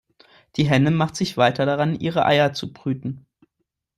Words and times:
Die 0.55 0.67
Henne 0.67 0.89
machte 0.89 1.17
sich 1.17 1.37
weiter 1.37 1.67
daran, 1.67 1.93
ihre 1.99 2.25
Eier 2.25 2.53
zu 2.53 2.73
brüten. 2.73 3.27